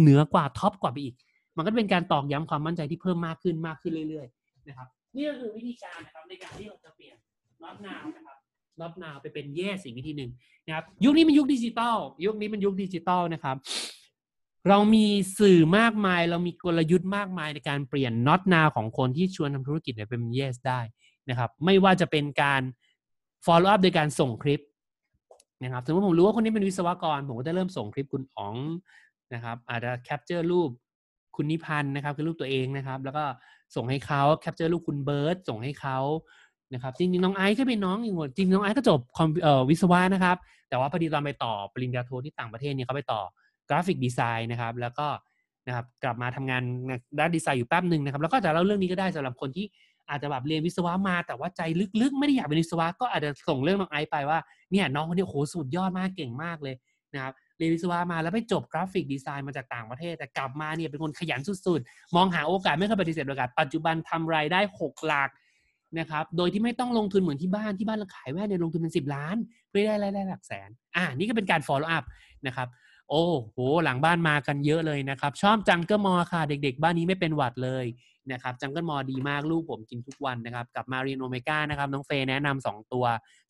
[0.00, 1.14] เหนือกว่าท็อปกว่าไปอีก
[1.56, 7.16] มันก็เป็นการตอกย้ำความมั่นใจที่เพิ่มมากขึ้นมากขึ้นเรื่อยๆนะครับนี่ก็คือวิธีการนะครับในการที่เราจะเปลี่ยน
[7.64, 8.36] not now นะครับ
[8.80, 10.30] not now ไปเป็น yes อีกวิธีหนึ่ง
[10.66, 13.56] นะครับ ยุคนี้เป็นยุคดิจิตอลยุคนี้เป็นยุคดิจิตอลนะครับ
[14.68, 15.06] เรามี
[15.38, 20.80] สื่อมากมาย เรามีกลยุทธ์มากมายในการเปลี่ยน not now ของคนที่ชวนทำธุรกิจเนี่ยเป็น yes ได้
[21.28, 22.62] นะครับไม่ว่าจะเป็นการ
[23.44, 24.60] follow up โดยการส่งคลิป
[25.62, 28.56] นะครับสมมติผมรู้ว่าคนนี้เป็นวิศวกร ผมก็จะเริ่มส่งคลิปคุณอ๋อง
[29.34, 30.70] นะครับ อาจจะ capture รูป
[31.36, 33.24] คุณนิพันธ์นะครับคือรูปตัวเองนะครับ แล้วก็
[33.76, 35.98] ส่งให้เขา capture รูปคุณเบิร์ตส่งให้เขา
[36.74, 39.28] นะครับจริงๆน้องไอซ์ก็เป็นน้องอีกหมดจริงน้องไอซ์ก็จบคอม
[39.70, 40.36] วิศวะนะครับ
[40.68, 43.20] แต่ว่าพอดีตอนไปต่อปริญญาโทที่ต่างประเทศเนี่ยเขาไปต่อ
[43.68, 45.06] กราฟิกดีไซน์นะครับ แล้วก็
[45.66, 46.62] นะครับกลับมาทำงาน
[47.18, 49.66] ด้านดีไซน์อยู่แป๊บหนึ่งนะครับ แล้วก็จะเล่าเรื่องนี้ก็ได้สำหรับคนที่
[50.10, 51.62] อาจจะแบบเรียนวิศวะมา แต่ว่าใจ
[52.00, 54.38] ลึกๆ ไม่ได้อยากเป็นวิศวะก็อาจจะส่งเรื่องน้องไอซ์ไปว่า
[54.72, 56.74] เนี่ยน้องคนนี้โหสุดยอดมากเก่งมากเลย
[57.14, 65.30] นะครับเรียนวิศวะมาแล้วไปจบกราฟิกดีไซน์มาจากต่างประเทศ แต่กลับมาเนี่ยเป็นคนขยันสุดๆ มองหาโอกาสไม่เคยปฏิเสธโอกาส ปัจจุบันทำรายได้หกหลัก
[65.98, 69.36] นะครับ โดยที่ไม่ต้องลงทุนเหมือนที่บ้านที่บ้านเราขายแว่นเนี่ยลงทุนเป็นสิบล้าน
[69.68, 72.04] เพื่อได้รายได้หลักแสน อ่านี่ก็เป็นการ follow up
[72.46, 72.68] นะครับ
[73.10, 77.86] โอ้โหหลังบ้านมากันเยอะเลยนะครับ ชอบจังเกิลมอค่ะ เด็ก ๆ บ้านนี้ไม่เป็นหวัดเลย
[78.32, 83.04] นะครับ Jungamals ดีมากลูกผมกินทุกวันนะครับ กับ Marine Omega นะครับน้องเฟยแนะนำสองตัว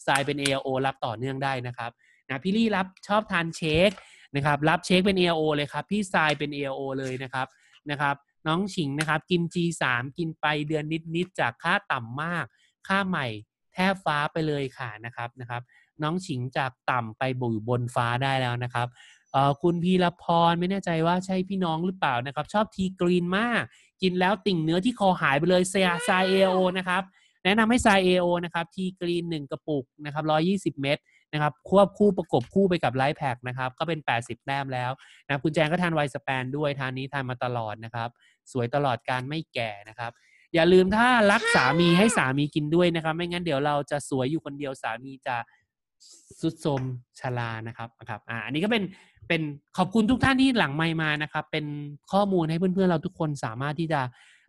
[0.06, 1.90] ทรายเป็น AO รับต่อเนื่องได้นะครับ
[2.28, 3.90] นะพี่ลี่รับชอบทาน shake
[4.36, 7.46] นะครับรับ shake เป็น AO เลยครับ พี่ทรายเป็น AO เลยนะครับ
[7.90, 8.16] นะครับ
[8.46, 9.84] น้องฉิงนะครับกิน G3
[10.18, 10.84] กินไปเดือน
[11.16, 12.44] นิดๆจากค่าต่ำมาก
[12.88, 13.26] ค่าใหม่
[13.74, 15.62] แทบฟ้าไปเลยค่ะนะครับนะครับ
[16.02, 18.88] น้องฉิงจากต่ำไปบุยบนฟ้าได้แล้วนะครับ
[19.62, 23.62] คุณพีรพรไม่แน่ใจว่าใช่พี่น้องหรือเปล่านะครับ ชอบทีกรีนมาก
[24.02, 27.02] กินแล้วติ่งเนื้อที่คอหายไปเลยเซียซายเอโอนะครับ
[27.44, 30.98] แนะนำให้ซายเอโอนะครับ ทีกรีนหนึ่งกระปุกนะครับร้อยี่สิบเม็ด
[31.32, 34.90] นะครับควบคู่ประกบคู่ไปกับไลฟ์แพคนะครับก็เป็น 80 แต้มแล้ว
[35.26, 38.08] นะคุณแจงก็ทานไวสแปนด้วยทานนี้ทานมาตลอดนะครับ
[38.52, 40.12] สวยตลอดการไม่แก่นะครับ
[40.54, 45.36] อย่าลืมถ้ารักสามีให้สามีกินด้วยนะครับ ไม่งั้นเดี๋ยวเราจะสวยอยู่คนเดียวสามีจะ
[46.40, 46.82] สุดโทม
[47.20, 48.82] ชรานะครับนะครับอ่าอันนี้ก็เป็น
[49.28, 49.42] เป็น
[49.76, 51.66] ขอบคุณทุกท่านที่หลังไมมานะครับ เป็น
[52.12, 54.00] ข้อมูลให้เพื่อนๆเราทุกคนสามารถที่จะ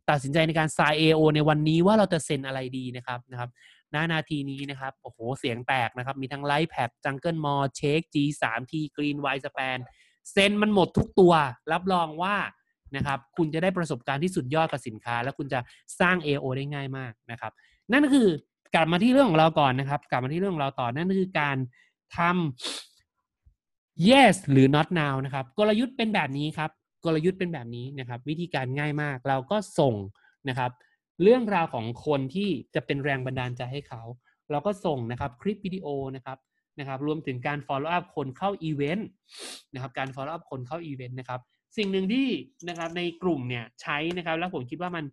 [0.10, 3.50] ตัดสินใจในการ sign AO ในวันนี้ว่าเราจะเซ็นอะไรดีนะครับนะครับ
[3.96, 9.80] ณนาทีนี้นะครับ โอ้โห เสียงแตกนะครับ มีทั้งไลฟ์แพดจังเกิลมอเช็ค G3T Green Y Span
[10.32, 11.34] เซ็นมันหมดทุกตัว
[11.72, 12.36] รับรองว่า
[12.96, 15.60] นะครับคุณจะได้ประสบการณ์ที่สุดยอดกับสินค้า แล้วคุณจะ
[16.00, 17.52] สร้าง AO ได้ง่ายมากนะครับ
[17.92, 18.30] นั่นก็คือ
[18.76, 21.58] กลับมาที่เรื่องของเราก่อนนะครับ กลับมาที่เรื่องของเราต่อนั่นคือการ
[22.18, 26.72] ทำ yes หรือ not now นะครับ กลยุทธ์เป็นแบบนี้ครับ
[27.06, 29.96] กลยุทธ์เป็นแบบนี้นะครับ วิธีการง่ายมากเราก็ส่ง
[30.50, 30.72] นะครับ
[31.24, 34.02] เรื่องราวของคนที่จะเป็นแรงบันดาลใจให้เขา
[34.52, 36.38] เราก็ส่งนะครับคลิปวิดีโอนะครับ
[36.80, 39.08] นะครับรวมถึงการ follow up คนเข้าอีเวนต์
[39.74, 41.42] นะครับการ follow up คนเข้าอีเวนต์นะครับ
[41.78, 42.28] สิ่งหนึ่งที่
[42.70, 45.06] นะครับในกลุ่มเนี่ยใช้นะครับ แล้วผมคิดว่ามัน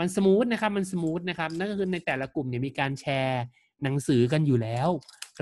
[0.00, 3.42] มัน smooth นะครับมัน smooth นะครับนั่นก็คือในแต่ละกลุ่มเนี่ยมีการแชร์
[3.82, 4.88] หนังสือกันอยู่แล้ว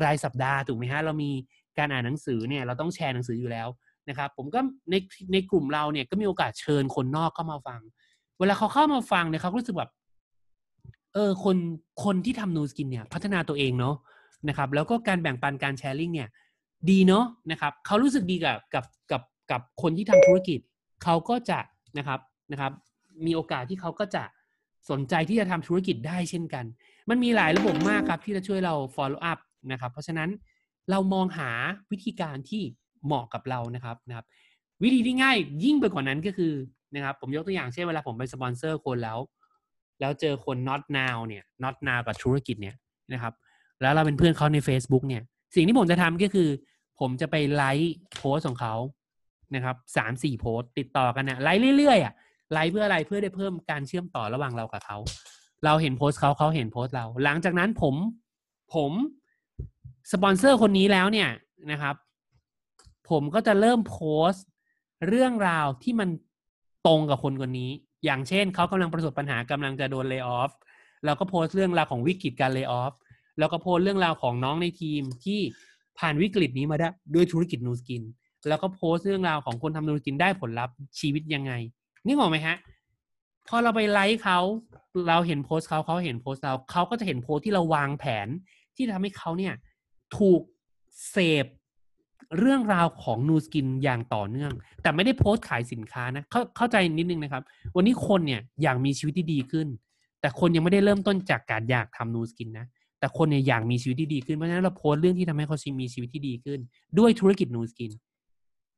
[0.05, 1.31] รายสัปดาห์ถูกไหมฮะเรามี
[1.79, 3.69] การอ่านหนังสือเนี่ยเราต้องแชร์หนังสืออยู่แล้ว
[4.09, 4.61] นะครับ ผมก็
[4.91, 4.95] ใน
[5.33, 7.81] ในกลุ่มเราเนี่ยก็มีโอกาสเชิญคนนอกเข้ามาฟัง
[8.39, 9.91] เวลาเขาเข้ามาฟังเนี่ยเขารู้สึกแบบ
[11.15, 11.57] เออคน
[12.05, 13.97] คนที่ทำ Nu Skin เนี่ยพัฒนาตัวเองเนาะ
[14.49, 16.29] นะครับ แล้วก็การแบ่งปันการ sharing เนี่ย
[16.91, 20.61] ดีเนาะนะครับเขารู้สึกดีกับกับกับกับคนที่ทำธุรกิจ
[21.03, 21.61] เขาก็จะ
[21.99, 22.21] นะครับ
[22.53, 22.73] นะครับ
[23.27, 24.23] มีโอกาสที่เขาก็จะ
[24.91, 26.65] สนใจที่จะทำธุรกิจได้เช่นกัน
[27.11, 29.39] มันมีหลายระบบมากครับที่จะช่วยเรา follow up
[29.73, 30.31] นะครับ เพราะฉะนั้น
[30.91, 31.51] เรามองหา
[31.91, 32.63] วิธีการที่
[33.05, 34.27] เหมาะกับเรานะครับนะครับ
[34.83, 36.53] วิธีที่ง่ายยิ่งไปกว่านั้นก็คือ
[36.95, 39.19] นะครับ ผมยกตัวอย่างเช่นเวลาผมไปสปอนเซอร์คนแล้ว
[40.01, 42.77] แล้วเจอคน not now เนี่ย not now กับธุรกิจเนี่ย
[43.13, 43.33] นะครับ
[43.83, 45.23] แล้วเราเป็นเพื่อนเขาใน Facebook เนี่ย
[45.55, 46.49] สิ่งที่ผมจะทำก็คือ
[47.01, 48.75] ผมจะไปไลค์โพสของเขา
[49.55, 52.15] นะครับสามสี่โพสติดต่อกันนะไลค์เรื่อยๆอะ
[52.53, 54.99] ไลค์เพื่ออะไรเพื่อได้เพิ่มการเชื่อมต่อระหว่างเรากับเขา
[55.65, 57.95] เราเห็นโพสเขาเขาเห็นโพสเรา หลังจากนั้นผม
[58.75, 58.93] ผม
[60.13, 61.29] สปอนเซอร์คนนี้แล้วเนี่ย
[61.71, 61.95] นะครับ
[63.11, 63.99] ผมก็จะเริ่มโพ
[64.31, 64.47] สต์
[65.09, 66.09] เรื่องราวที่มัน
[66.87, 67.71] ตรงกับคนคนนี้
[68.05, 70.51] อย่างเช่นเขากำลังประสบปัญหากำลังจะโดน lay off
[71.05, 72.93] เราก็โพสต์เรื่องราวของวิกฤตการ lay off
[73.39, 75.41] แล้วก็โพสต์เรื่องราวของน้องในทีมที่
[75.99, 78.03] ผ่านวิกฤตนี้มาได้ด้วยธุรกิจ Nu Skin
[78.49, 81.53] แล้วก็โพสต์เรื่องราวของคนทำ Nu Skin ได้ผลลัพธ์ชีวิตยังไง
[82.07, 82.57] นี่งงไหมฮะ
[83.49, 84.39] พอเราไปไลค์เขา
[85.09, 88.29] เราเห็นโพสต์เขาเขาเห็นโพสต์เราเขาก็จะเห็นโพสต์ที่เราวางแผน
[88.77, 89.55] ที่ทำให้เขาเนี่ย
[90.19, 90.41] ถูก
[91.11, 91.47] เสพ
[92.39, 97.43] เรื่องราวของ Nu Skin อย่างต่อเนื่อง แต่ไม่ได้โพสต์ขายสินค้านะเข้าเข้าใจนิดนึงนะครับ
[97.77, 99.67] วันนี้คนเนี่ยอยากมีชีวิตที่ดีขึ้น
[100.21, 102.67] แต่คนยังไม่ได้เริ่มต้นจากการอยากทำ Nu Skin นะ
[102.99, 106.59] แต่คนเนี่ยอยากมีชีวิตที่ดีขึ้นเพราะฉะนั้นเราโพสต์เรื่องที่ทำให้เขามีชีวิตที่ดีขึ้น
[106.99, 107.93] ด้วยธุรกิจ Nu Skin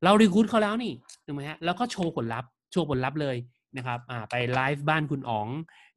[0.05, 0.93] เรา recruit เขาแล้วนี่
[1.25, 3.37] ถูกไหมฮะแล้วก็โชว์ผลลัพธ์ โชว์ผลลัพธ์เลย
[3.77, 5.49] นะครับอ่าไปไลฟ์บ้านคุณอ๋อง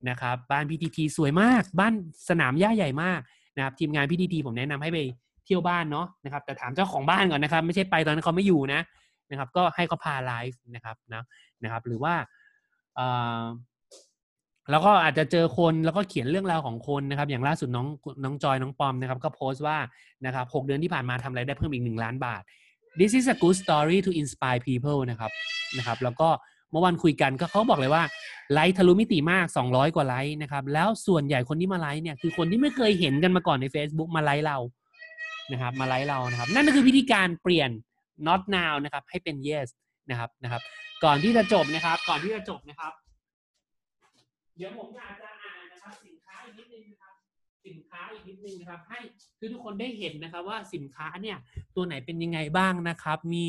[0.10, 1.94] นะครับบ้านพีทีทีสวยมาก บ้าน
[2.30, 3.20] สนามหญ้าใหญ่มาก
[3.56, 5.00] นะครับทีมงานพีทีทีผมแนะนำให้ไป
[5.46, 8.82] เที่ยวบ้านเนาะนะครับแต่ถามเจ้าของบ้านก่อนนะครับ ไม่ใช่ไปตอนนั้นเขาไม่อยู่นะ
[9.32, 11.24] นะครับ ก็ให้เขาพาไลฟ์นะครับนะ
[11.64, 12.14] นะครับ หรือว่า
[14.72, 17.88] แล้วก็อาจจะเจอคนแล้วก็เขียนเรื่องราวของคนนะครับ อย่างล่าสุดน้อง
[18.24, 19.78] น้องจอยน้องปอมนะครับก็โพสต์ว่า
[20.26, 22.42] นะครับหกเดือนที่ผ่านมาทำอะไรได้เพิ่มอีกหนึ่งล้านบาท
[23.00, 25.32] this is a good story to inspire people นะครับ
[25.78, 26.30] นะครับ แล้วก็
[26.72, 28.04] เมื่อวันคุยกันก็เขาบอกเลยว่า
[28.54, 34.58] ไลค์ทะลุมิติมาก 200 กว่าไลค์นะครับ แล้วส่วนใหญ่คนที่มาไลค์เนี่ยคือคนที่ไม่เคยเห็นกันมาก่อนใน Facebook มาไลค์เรา
[35.52, 37.70] นะครับ มาไลค์เรานะครับ นั่นก็คือวิธีการเปลี่ยน
[38.28, 39.68] not now นะครับ ให้เป็น yes
[40.10, 40.62] นะครับนะครับ
[41.04, 42.94] ก่อนที่จะจบนะครับ ก่อนที่จะจบนะครับ
[44.58, 47.14] เดี๋ยวผมอาจจะอ่านนะครับสินค้าอีกนิดนึงนะครับ
[47.68, 49.00] สินค้าอีกนิดนึงนะครับ ให้
[49.40, 51.38] คือทุกคนได้เห็นนะครับว่าสินค้าเนี่ย
[51.76, 53.48] ตัวไหนเป็นยังไงบ้างนะครับ มี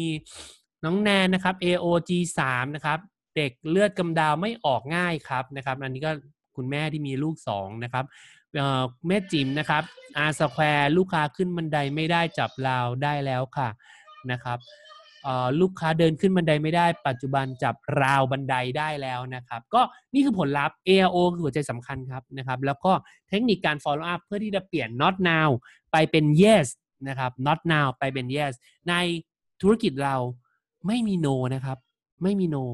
[0.84, 2.10] น้องแนนนะครับ AOG
[2.44, 2.98] 3นะครับ
[3.36, 6.10] เด็กเลือดกำดาวไม่ออกง่ายครับนะครับ อันนี้ก็
[6.56, 8.04] คุณแม่ที่มีลูกสองนะครับ
[9.06, 9.82] แม่จิมนะครับ
[10.16, 13.68] อาสแควร์ลูกค้าขึ้นบันไดไม่ได้จับราวได้แล้วค่ะ
[14.30, 14.58] นะครับ
[15.60, 19.82] ลูกค้าเดินขึ้นบันไดไม่ได้ ปัจจุบันจับราวบันไดได้แล้วนะครับ ก็
[20.14, 22.92] นี่คือผลลัพธ์ ARO คือหัวใจสำคัญครับนะครับ แล้วก็
[23.28, 25.48] เทคนิคการ follow up เพื่อที่จะเปลี่ยน not now
[25.92, 26.66] ไปเป็น yes
[27.08, 28.52] นะครับ not now ไปเป็น yes
[28.88, 28.94] ใน
[29.62, 30.16] ธุรกิจเรา
[30.88, 31.78] ไม่มี no นะครับ
[32.22, 32.64] ไม่มี no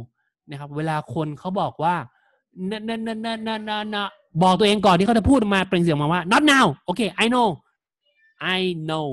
[0.50, 1.94] นะครับ เวลาคนเขาบอกว่า
[2.70, 4.04] นะนะนะนะนะนะนะ
[4.42, 7.48] บอกตัวเองก่อนที่เขาจะพูดมาเปล่งเสียงมาว่า not now โอเค I know
[8.56, 9.08] I know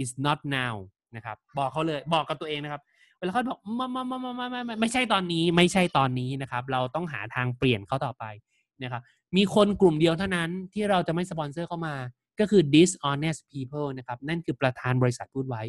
[0.00, 0.74] it's not now
[1.16, 2.82] นะครับ บอกเขาเลยบอกกับตัวเองนะครับ
[3.18, 8.24] เวลาเขาบอกม่ไม่ไม่ไม่ไม่ไม่ไม่ใช่ตอนนี้ ไม่ใช่ตอนนี้นะครับ เราต้องหาทางเปลี่ยนเขาต่อไป
[8.82, 9.02] นะครับ
[9.36, 11.94] มีคนกลุ่มเดียวเท่านั้นที่เราจะไม่สปอนเซอร์เข้ามา
[12.42, 15.62] ก็คือ dishonest people นะครับ นั่นคือประธานบริษัทพูดไว้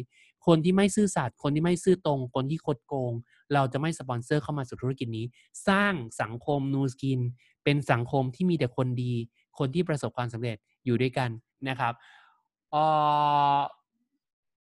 [0.46, 3.12] คนที่ไม่ซื่อสัตย์คนที่ไม่ซื่อตรง คนที่คดโกง
[3.54, 5.26] เราจะไม่สปอนเซอร์เข้ามาสู่ธุรกิจนี้
[5.68, 7.20] สร้างสังคมนูสกิน
[7.64, 9.12] เป็นสังคมที่มีแต่คนดี
[9.58, 11.30] คนที่ประสบความสำเร็จอยู่ด้วยกัน
[11.68, 11.92] นะครับ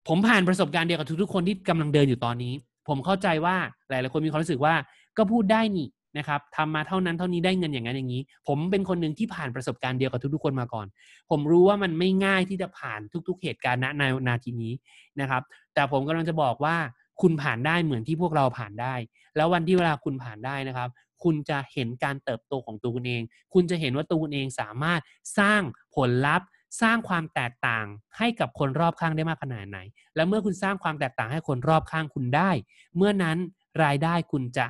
[0.08, 2.54] ผมผ่านประสบการณ์เดียวกับทุกๆคนที่กำลังเดินอยู่ตอนนี้
[2.88, 3.56] ผมเข้าใจว่า
[3.88, 4.74] หลายๆคนมีความรู้สึกว่า
[5.16, 10.86] ก็พูดได้นี่ นะครับทำมาเท่านั้นเท่านี้ได้เงินอย่างนั้นอย่างนี้ ผมเป็นคนหนึ่งที่ผ่านประสบการณ์เดียวกับทุกๆคนมาก่อน
[11.30, 14.72] ผมรู้ว่ามันไม่ง่ายที่จะผ่านทุก ๆ เหตุการณ์ณในนาทีนี้
[15.20, 15.42] นะครับ
[15.74, 16.76] แต่ผมกำลังจะบอกว่า
[17.22, 18.94] คุณผ่านได้เหมือนที่พวกเราผ่านได้
[19.36, 20.88] แล้ววันที่เวลาคุณผ่านได้นะครับ
[21.22, 23.22] คุณจะเห็นการเติบโตของตัวคุณเอง
[23.54, 25.00] คุณจะเห็นว่าตัวคุณเองสามารถ
[25.38, 25.62] สร้าง
[25.96, 26.48] ผลลัพธ์
[26.82, 27.86] สร้างความแตกต่าง
[28.18, 29.78] ให้กับคนรอบข้างได้มากขนาดไหน
[30.14, 32.50] และเมื่อคุณสร้างความแตกต่างให้คนรอบข้างคุณได้
[32.96, 33.38] เมื่อนั้น
[33.84, 34.66] รายได้คุณจะ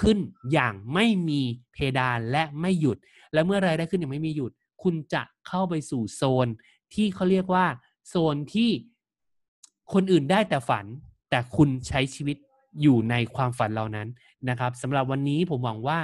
[0.00, 0.18] ขึ้น
[0.52, 2.98] อย่างไม่มีเพดานและไม่หยุด
[3.32, 4.52] และเมื่อรายได้ขึ้นอย่างไม่มีหยุด
[4.82, 6.48] คุณจะเข้าไปสู่โซน
[6.94, 7.66] ที่เขาเรียกว่า
[8.08, 8.70] โซนที่
[9.92, 10.84] คนอื่นได้แต่ฝัน
[11.30, 12.36] แต่คุณใช้ชีวิต
[12.82, 14.08] อยู่ในความฝันเหล่านั้น
[14.48, 15.98] นะครับสำหรับวันนี้ผมหวังว่า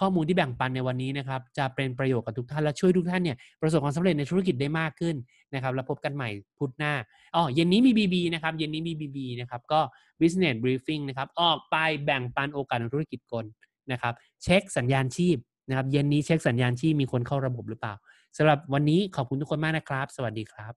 [0.00, 5.16] ข้อมูลที่แบ่งปันในวันนี้นะครับ จะเป็นประโยชน์กับทุกท่าน และช่วยทุกท่านเนี่ยประสบความสำเร็จในธุรกิจได้มากขึ้น
[5.54, 6.28] นะครับ แล้วพบกันใหม่
[6.58, 6.94] พุธหน้า
[7.34, 9.80] อ๋อเย็นนี้มี BB นะครับ เย็นนี้มี BB นะครับ ก็
[10.20, 13.44] business briefing นะครับ ออกไปแบ่งปันโอกาสในธุรกิจกล
[13.92, 15.36] นะครับ เช็คสัญญาณชีพ
[15.68, 17.94] นะครับ เย็นนี้เช็คสัญญาณชีพมีคนเข้าระบบหรือเปล่า
[18.36, 20.74] สำหรับวันนี้ขอบคุณทุกคนมากนะครับ สวัสดีครับ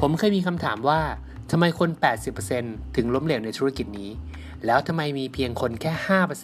[0.00, 1.00] ผมเคยมีคำถามว่า
[1.50, 1.90] ทำไมคน
[2.44, 4.10] 80%ถึงล้มเหลวในธุรกิจนี้
[4.66, 5.92] แล้วทำไมมีเพียงคนแค่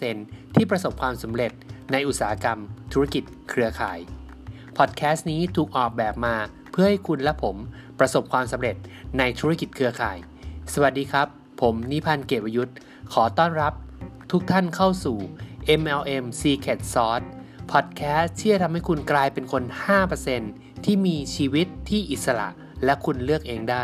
[0.03, 1.51] 5%ที่ประสบความสำเร็จ
[1.91, 2.59] ในอุตสาหกรรม
[2.93, 3.99] ธุรกิจเครือข่าย
[4.77, 6.35] พอดแคสต์นี้ถูกออกแบบมา
[6.71, 7.55] เพื่อให้คุณและผม
[7.99, 8.75] ประสบความสำเร็จ
[9.17, 10.17] ในธุรกิจเครือข่าย
[10.73, 11.27] สวัสดีครับ
[11.61, 12.75] ผมนิพันธ์เกตวยุทธ์
[13.13, 13.73] ขอต้อนรับ
[14.31, 15.17] ทุกท่านเข้าสู่
[15.81, 17.27] MLM Secret Sauce
[17.71, 19.63] พอดแคสต์ที่จะทำให้คุณกลายเป็นคน
[20.23, 22.47] 5%ที่มีชีวิตที่อิสระ
[22.85, 23.77] และคุณเลือกเองได